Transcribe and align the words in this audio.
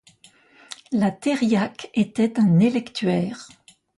La 0.91 1.11
thériaque 1.11 1.91
était 1.93 2.39
un 2.39 2.57
électuaire. 2.57 3.47